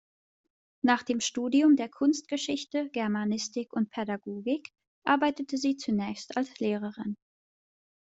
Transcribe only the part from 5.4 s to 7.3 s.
sie zunächst als Lehrerin.